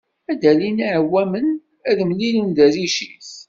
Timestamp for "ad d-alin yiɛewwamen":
0.31-1.47